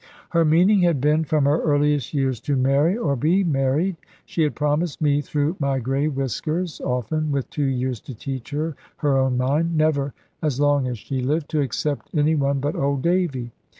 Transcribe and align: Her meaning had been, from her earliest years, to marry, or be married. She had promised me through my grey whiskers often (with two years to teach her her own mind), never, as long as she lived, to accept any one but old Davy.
Her 0.31 0.43
meaning 0.43 0.79
had 0.81 0.99
been, 0.99 1.25
from 1.25 1.45
her 1.45 1.61
earliest 1.61 2.11
years, 2.11 2.39
to 2.39 2.55
marry, 2.55 2.97
or 2.97 3.15
be 3.15 3.43
married. 3.43 3.97
She 4.25 4.41
had 4.41 4.55
promised 4.55 4.99
me 4.99 5.21
through 5.21 5.57
my 5.59 5.77
grey 5.77 6.07
whiskers 6.07 6.81
often 6.83 7.31
(with 7.31 7.51
two 7.51 7.65
years 7.65 7.99
to 8.09 8.15
teach 8.15 8.49
her 8.49 8.75
her 8.97 9.15
own 9.19 9.37
mind), 9.37 9.77
never, 9.77 10.15
as 10.41 10.59
long 10.59 10.87
as 10.87 10.97
she 10.97 11.21
lived, 11.21 11.49
to 11.49 11.61
accept 11.61 12.09
any 12.15 12.33
one 12.33 12.59
but 12.59 12.75
old 12.75 13.03
Davy. 13.03 13.51